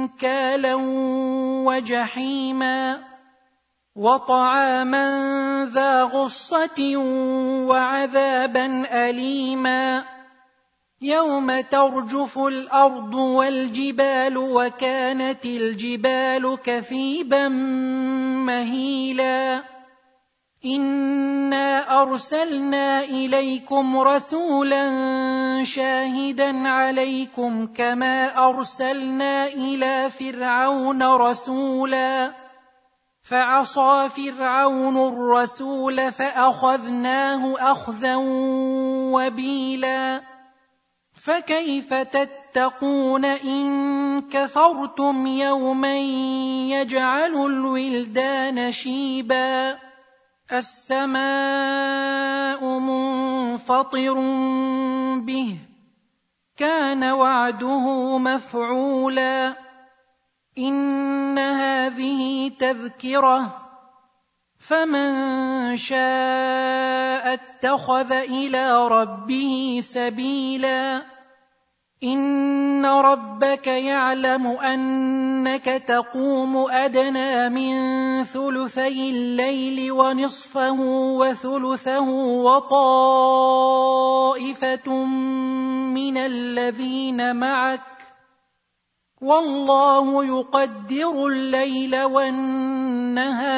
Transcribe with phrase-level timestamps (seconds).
[0.00, 0.74] أنكالا
[1.64, 2.98] وجحيما
[3.96, 5.06] وطعاما
[5.74, 6.96] ذا غصة
[7.68, 8.66] وعذابا
[9.08, 10.04] أليما
[11.02, 17.48] يوم ترجف الأرض والجبال وكانت الجبال كثيبا
[18.48, 19.62] مهيلا
[22.02, 24.84] ارسلنا إليكم رسولا
[25.64, 32.32] شاهدا عليكم كما أرسلنا إلى فرعون رسولا.
[33.22, 38.16] فعصى فرعون الرسول فأخذناه أخذا
[39.14, 40.20] وبيلا.
[41.14, 45.98] فكيف تتقون إن كفرتم يوما
[46.70, 49.89] يجعل الولدان شيبا؟
[50.52, 51.18] السماء
[52.78, 54.14] منفطر
[55.20, 55.56] به
[56.56, 59.56] كان وعده مفعولا.
[60.58, 63.56] إن هذه تذكرة
[64.58, 71.02] فمن شاء اتخذ إلى ربه سبيلا.
[72.04, 77.74] ان ربك يعلم انك تقوم ادنى من
[78.24, 80.80] ثلثي الليل ونصفه
[81.20, 82.08] وثلثه
[82.40, 83.44] وطائفه
[85.94, 87.80] من الذين معك
[89.20, 93.50] والله يقدر الليل والنهار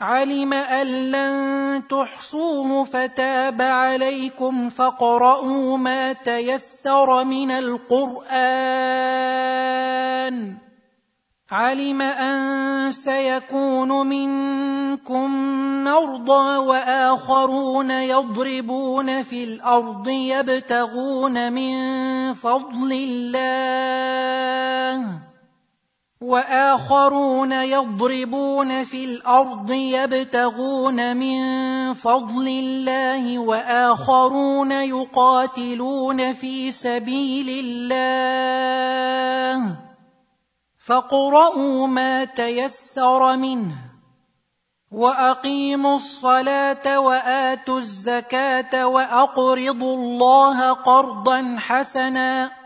[0.00, 8.36] علم ان لن تحصوه فتاب عليكم فاقرؤوا ما تيسر من القران
[11.50, 15.30] علم ان سيكون منكم
[15.84, 21.74] مرضى واخرون يضربون في الأرض يبتغون من
[22.34, 23.66] فضل الله
[26.20, 31.40] وآخرون يضربون في الأرض يبتغون من
[31.94, 38.66] فضل الله وآخرون يقاتلون في سبيل الله.
[40.78, 43.74] فاقرؤوا ما تيسر منه
[44.92, 52.65] وأقيموا الصلاة وآتوا الزكاة وأقرضوا الله قرضا حسنا